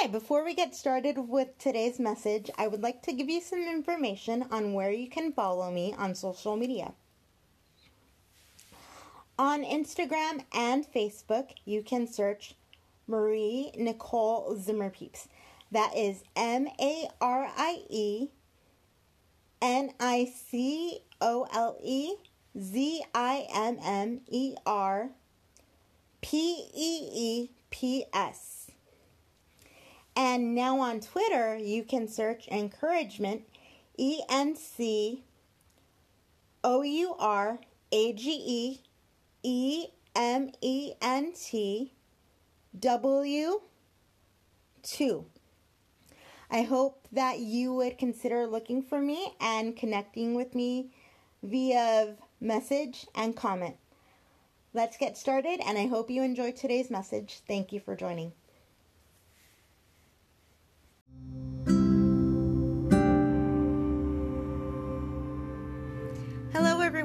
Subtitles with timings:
[0.00, 3.68] Hi, before we get started with today's message, I would like to give you some
[3.68, 6.94] information on where you can follow me on social media.
[9.38, 12.54] On Instagram and Facebook, you can search
[13.06, 15.26] Marie Nicole Zimmerpeeps.
[15.70, 18.28] That is M A R I E
[19.60, 22.14] N I C O L E
[22.58, 25.10] Z I M M E R
[26.22, 28.59] P E E P S.
[30.16, 33.42] And now on Twitter, you can search encouragement
[33.96, 35.24] E N C
[36.64, 37.58] O U R
[37.92, 38.80] A G E
[39.42, 41.92] E M E N T
[42.78, 43.60] W
[44.82, 45.24] 2.
[46.50, 50.90] I hope that you would consider looking for me and connecting with me
[51.42, 53.76] via message and comment.
[54.72, 57.40] Let's get started, and I hope you enjoyed today's message.
[57.46, 58.32] Thank you for joining.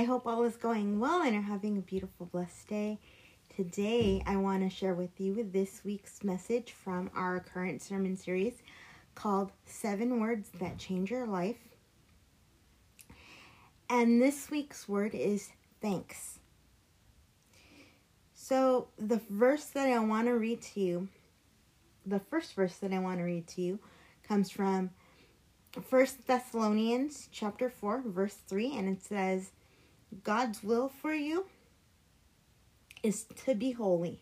[0.00, 2.98] I hope all is going well and are having a beautiful, blessed day.
[3.54, 8.54] Today, I want to share with you this week's message from our current sermon series
[9.14, 11.58] called Seven Words That Change Your Life.
[13.90, 15.50] And this week's word is
[15.82, 16.38] thanks.
[18.32, 21.08] So, the verse that I want to read to you,
[22.06, 23.78] the first verse that I want to read to you,
[24.26, 24.92] comes from
[25.90, 29.50] First Thessalonians chapter 4, verse 3, and it says,
[30.22, 31.46] God's will for you
[33.02, 34.20] is to be holy.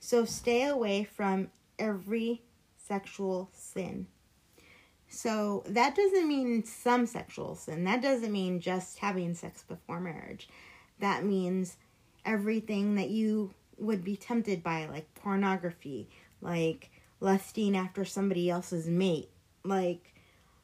[0.00, 2.42] So stay away from every
[2.76, 4.06] sexual sin.
[5.08, 7.84] So that doesn't mean some sexual sin.
[7.84, 10.48] That doesn't mean just having sex before marriage.
[10.98, 11.76] That means
[12.24, 16.08] everything that you would be tempted by, like pornography,
[16.40, 19.30] like lusting after somebody else's mate,
[19.64, 20.14] like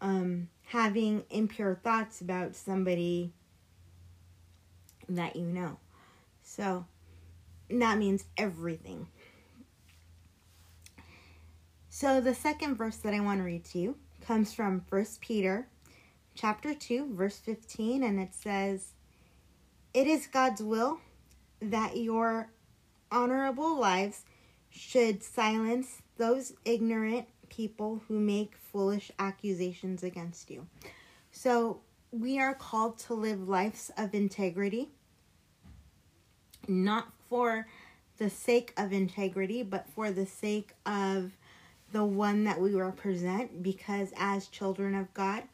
[0.00, 3.32] um, having impure thoughts about somebody
[5.08, 5.78] that you know.
[6.42, 6.86] So
[7.70, 9.08] that means everything.
[11.88, 15.68] So the second verse that I want to read to you comes from 1 Peter
[16.34, 18.92] chapter 2 verse 15 and it says
[19.92, 21.00] it is God's will
[21.60, 22.50] that your
[23.10, 24.24] honorable lives
[24.70, 30.66] should silence those ignorant people who make foolish accusations against you.
[31.32, 31.80] So
[32.10, 34.90] we are called to live lives of integrity,
[36.68, 37.66] not for
[38.18, 41.32] the sake of integrity, but for the sake of
[41.92, 45.44] the one that we represent, because as children of God,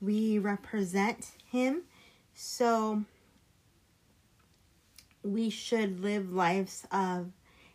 [0.00, 1.82] we represent Him.
[2.34, 3.04] So
[5.22, 7.30] we should live lives of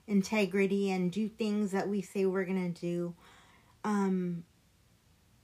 [0.07, 3.13] integrity and do things that we say we're going to do.
[3.83, 4.43] Um,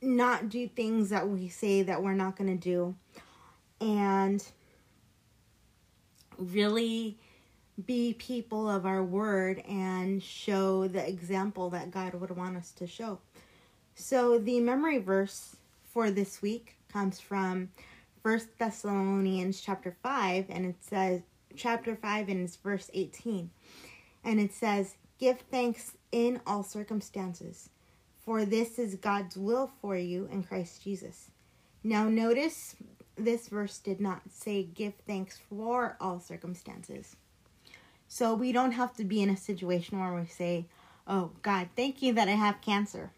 [0.01, 2.95] not do things that we say that we're not going to do.
[3.79, 4.43] And
[6.37, 7.17] really
[7.85, 12.87] be people of our word and show the example that God would want us to
[12.87, 13.19] show.
[13.93, 15.55] So the memory verse
[15.85, 17.69] for this week comes from
[18.23, 21.21] First Thessalonians chapter 5 and it says
[21.55, 23.49] chapter 5 and it's verse 18.
[24.23, 27.69] And it says, "Give thanks in all circumstances,
[28.17, 31.31] for this is God's will for you in Christ Jesus."
[31.83, 32.75] Now notice
[33.15, 37.15] this verse did not say give thanks for all circumstances.
[38.07, 40.65] So we don't have to be in a situation where we say,
[41.07, 43.11] Oh, God, thank you that I have cancer.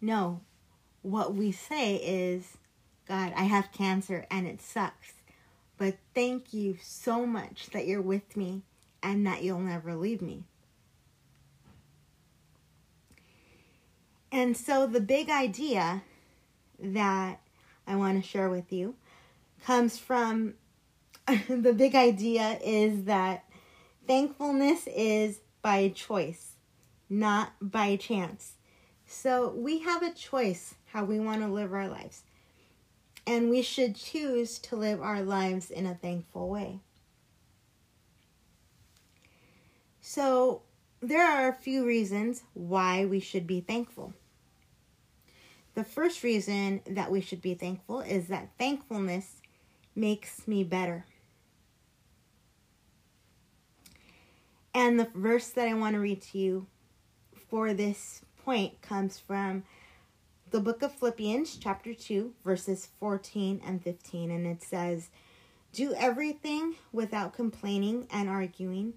[0.00, 0.40] No,
[1.02, 2.56] what we say is,
[3.06, 5.14] God, I have cancer and it sucks.
[5.76, 8.62] But thank you so much that you're with me
[9.02, 10.44] and that you'll never leave me.
[14.30, 16.02] And so the big idea
[16.78, 17.40] that
[17.86, 18.94] I want to share with you
[19.64, 20.54] comes from
[21.48, 23.44] the big idea is that
[24.06, 26.56] thankfulness is by choice,
[27.08, 28.54] not by chance.
[29.06, 32.22] So we have a choice how we want to live our lives.
[33.26, 36.80] And we should choose to live our lives in a thankful way.
[40.00, 40.62] So,
[41.00, 44.12] there are a few reasons why we should be thankful.
[45.74, 49.40] The first reason that we should be thankful is that thankfulness
[49.94, 51.06] makes me better.
[54.74, 56.66] And the verse that I want to read to you
[57.50, 59.64] for this point comes from
[60.50, 64.30] the book of Philippians, chapter 2, verses 14 and 15.
[64.30, 65.10] And it says,
[65.72, 68.94] Do everything without complaining and arguing,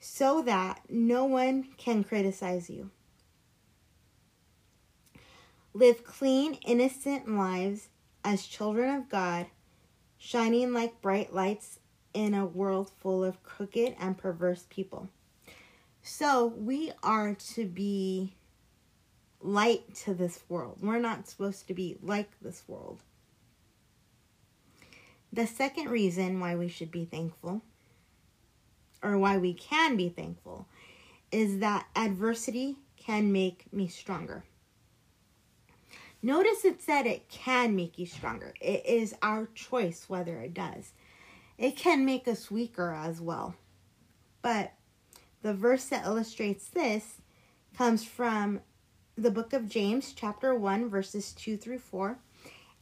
[0.00, 2.90] so that no one can criticize you.
[5.72, 7.88] Live clean, innocent lives
[8.24, 9.46] as children of God,
[10.18, 11.77] shining like bright lights
[12.14, 15.08] in a world full of crooked and perverse people.
[16.02, 18.34] So we are to be
[19.40, 20.78] light to this world.
[20.80, 23.02] We're not supposed to be like this world.
[25.32, 27.62] The second reason why we should be thankful,
[29.02, 30.66] or why we can be thankful,
[31.30, 34.44] is that adversity can make me stronger.
[36.22, 38.54] Notice it said it can make you stronger.
[38.60, 40.92] It is our choice whether it does.
[41.58, 43.56] It can make us weaker as well.
[44.42, 44.72] But
[45.42, 47.20] the verse that illustrates this
[47.76, 48.60] comes from
[49.16, 52.18] the book of James, chapter 1, verses 2 through 4.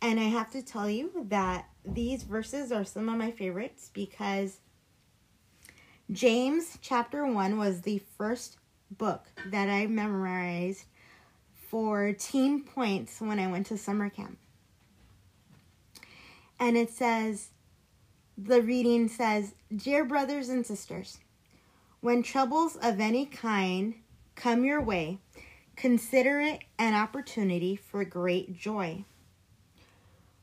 [0.02, 4.58] And I have to tell you that these verses are some of my favorites because
[6.12, 8.58] James, chapter 1, was the first
[8.90, 10.84] book that I memorized
[11.68, 14.38] for team points when I went to summer camp.
[16.60, 17.48] And it says,
[18.38, 21.18] the reading says, Dear brothers and sisters,
[22.00, 23.94] when troubles of any kind
[24.34, 25.18] come your way,
[25.76, 29.04] consider it an opportunity for great joy.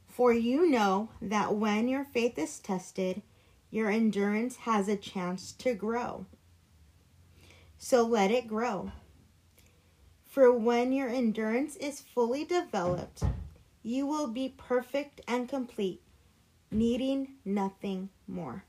[0.07, 3.23] For you know that when your faith is tested,
[3.71, 6.27] your endurance has a chance to grow.
[7.79, 8.91] So let it grow.
[10.29, 13.23] For when your endurance is fully developed,
[13.81, 16.02] you will be perfect and complete,
[16.73, 18.63] needing nothing more.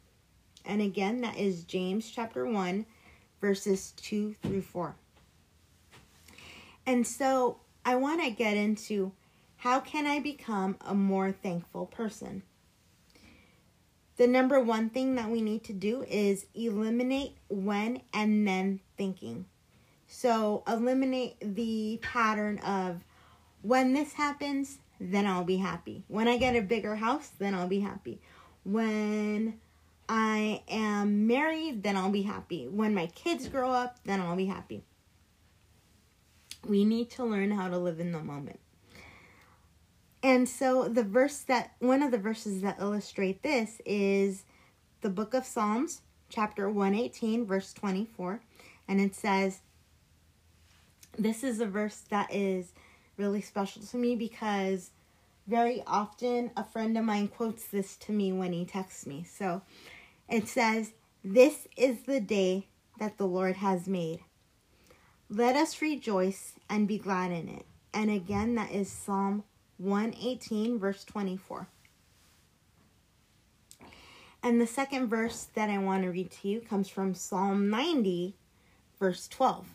[0.65, 2.87] And again, that is James chapter 1,
[3.41, 4.95] verses 2 through 4.
[6.87, 9.13] And so I want to get into
[9.57, 12.43] how can I become a more thankful person?
[14.17, 19.47] The number one thing that we need to do is eliminate when and then thinking.
[20.07, 23.01] So eliminate the pattern of
[23.65, 26.05] when this happens, then I'll be happy.
[26.09, 28.21] When I get a bigger house, then I'll be happy.
[28.63, 29.59] When
[30.07, 32.69] I am married, then I'll be happy.
[32.69, 34.85] When my kids grow up, then I'll be happy.
[36.67, 38.61] We need to learn how to live in the moment.
[40.23, 44.45] And so the verse that one of the verses that illustrate this is
[45.01, 48.41] the book of Psalms, chapter 118, verse 24,
[48.89, 49.61] and it says
[51.19, 52.73] this is a verse that is
[53.17, 54.91] really special to me because
[55.47, 59.25] very often a friend of mine quotes this to me when he texts me.
[59.25, 59.63] So
[60.29, 62.69] it says, This is the day
[62.99, 64.21] that the Lord has made.
[65.29, 67.67] Let us rejoice and be glad in it.
[67.93, 69.45] And again, that is Psalm
[69.79, 71.69] 118, verse 24.
[74.43, 78.37] And the second verse that I want to read to you comes from Psalm 90,
[78.99, 79.67] verse 12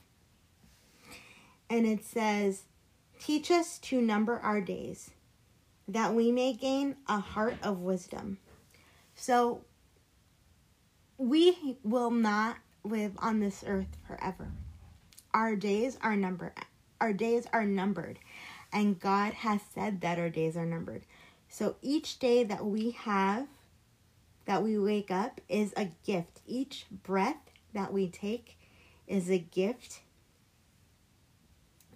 [1.70, 2.64] and it says,
[3.20, 5.12] Teach us to number our days,
[5.88, 8.40] that we may gain a heart of wisdom.
[9.16, 9.62] So,
[11.18, 14.52] we will not live on this earth forever.
[15.34, 16.54] Our days are numbered.
[17.02, 18.20] Our days are numbered.
[18.72, 21.04] And God has said that our days are numbered.
[21.50, 23.48] So each day that we have,
[24.46, 26.42] that we wake up, is a gift.
[26.48, 28.58] Each breath that we take
[29.08, 30.02] is a gift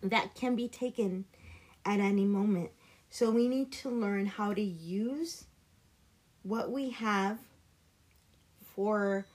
[0.04, 1.26] that can be taken
[1.86, 2.72] at any moment.
[3.10, 5.46] So we need to learn how to use
[6.44, 7.40] what we have
[8.76, 9.26] for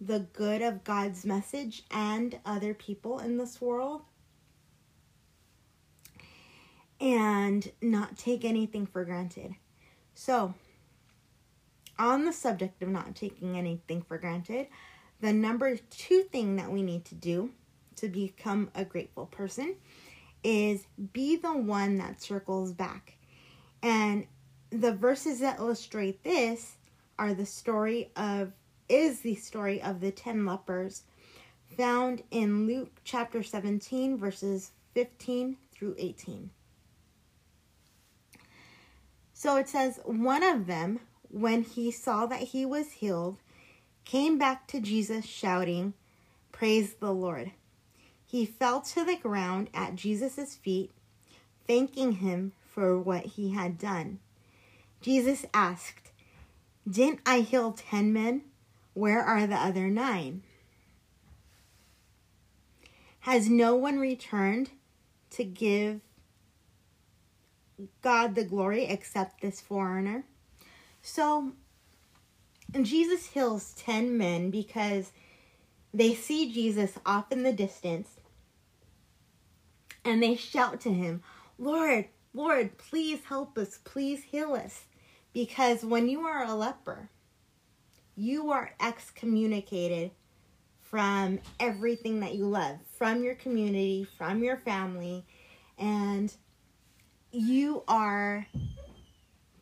[0.00, 4.02] the good of God's message and other people in this world
[7.00, 9.54] and not take anything for granted.
[10.14, 10.54] So,
[11.98, 14.68] on the subject of not taking anything for granted,
[15.20, 17.50] the number two thing that we need to do
[17.96, 19.76] to become a grateful person
[20.44, 23.16] is be the one that circles back.
[23.82, 24.26] And
[24.70, 26.76] the verses that illustrate this
[27.18, 28.52] are the story of
[28.88, 31.02] is the story of the 10 lepers
[31.76, 36.50] found in Luke chapter 17 verses 15 through 18.
[39.32, 43.38] So it says one of them when he saw that he was healed
[44.04, 45.94] came back to Jesus shouting
[46.50, 47.52] "Praise the Lord.
[48.32, 50.90] He fell to the ground at Jesus' feet,
[51.66, 54.20] thanking him for what he had done.
[55.02, 56.12] Jesus asked,
[56.88, 58.44] Didn't I heal ten men?
[58.94, 60.44] Where are the other nine?
[63.20, 64.70] Has no one returned
[65.32, 66.00] to give
[68.00, 70.24] God the glory except this foreigner?
[71.02, 71.52] So,
[72.80, 75.12] Jesus heals 10 men because
[75.92, 78.08] they see Jesus off in the distance
[80.04, 81.22] and they shout to him,
[81.58, 84.84] Lord, Lord, please help us, please heal us.
[85.32, 87.08] Because when you are a leper,
[88.16, 90.10] you are excommunicated
[90.80, 95.24] from everything that you love, from your community, from your family,
[95.78, 96.34] and
[97.30, 98.46] you are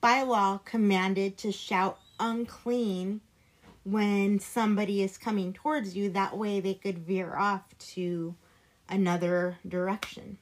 [0.01, 3.21] by law commanded to shout unclean
[3.85, 6.11] when somebody is coming towards you.
[6.11, 7.63] That way they could veer off
[7.95, 8.35] to
[8.91, 10.39] another direction.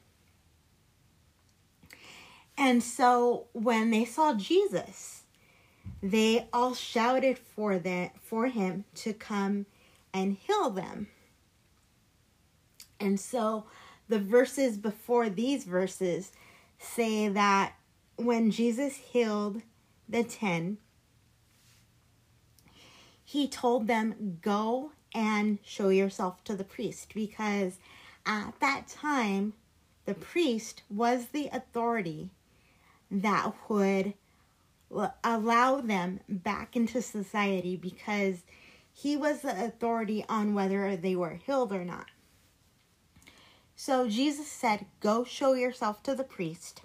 [2.56, 5.22] And so when they saw Jesus,
[6.02, 9.66] they all shouted for that for him to come
[10.12, 11.08] and heal them.
[12.98, 13.66] And so
[14.08, 16.32] the verses before these verses
[16.78, 17.74] say that
[18.16, 19.62] when Jesus healed
[20.08, 20.78] the 10,
[23.24, 27.78] he told them, Go and show yourself to the priest because
[28.28, 29.54] at that time,
[30.04, 32.30] the priest was the authority
[33.10, 34.14] that would
[35.24, 38.42] allow them back into society because
[38.92, 42.06] he was the authority on whether they were healed or not.
[43.74, 46.82] So Jesus said, Go show yourself to the priest.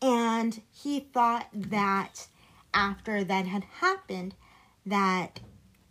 [0.00, 2.26] And he thought that
[2.74, 4.34] after that had happened,
[4.84, 5.40] that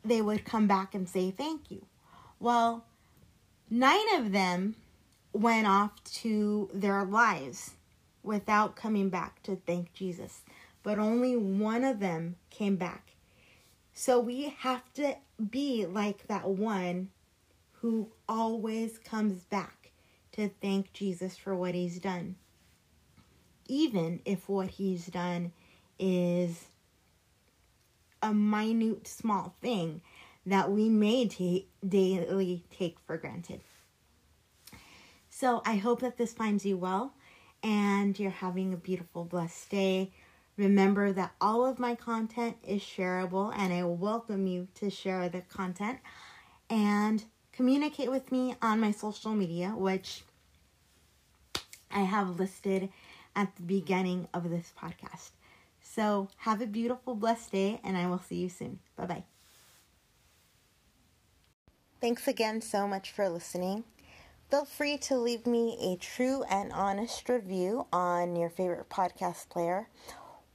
[0.03, 1.86] they would come back and say thank you.
[2.39, 2.86] Well,
[3.70, 4.75] nine of them
[5.34, 7.75] went off to their lives
[8.24, 10.41] without coming back to thank Jesus,
[10.84, 13.15] but only one of them came back.
[13.93, 15.15] So we have to
[15.50, 17.10] be like that one
[17.74, 19.91] who always comes back
[20.34, 22.36] to thank Jesus for what he's done.
[23.67, 25.51] Even if what he's done
[26.00, 26.65] is
[28.21, 30.01] a minute small thing
[30.45, 33.61] that we may t- daily take for granted.
[35.29, 37.13] So I hope that this finds you well
[37.63, 40.11] and you're having a beautiful, blessed day.
[40.57, 45.41] Remember that all of my content is shareable and I welcome you to share the
[45.41, 45.99] content
[46.69, 47.23] and
[47.53, 50.23] communicate with me on my social media, which
[51.89, 52.89] I have listed
[53.35, 55.31] at the beginning of this podcast.
[55.93, 58.79] So have a beautiful, blessed day, and I will see you soon.
[58.95, 59.24] Bye bye.
[62.00, 63.83] Thanks again so much for listening.
[64.50, 69.89] Feel free to leave me a true and honest review on your favorite podcast player,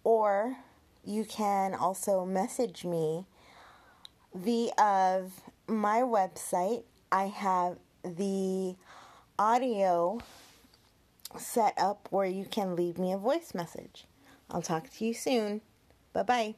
[0.04, 0.56] or
[1.04, 3.26] you can also message me
[4.34, 5.26] via
[5.66, 6.84] my website.
[7.12, 8.74] I have the
[9.38, 10.18] audio
[11.36, 14.06] set up where you can leave me a voice message.
[14.50, 15.60] I'll talk to you soon.
[16.12, 16.54] Bye bye.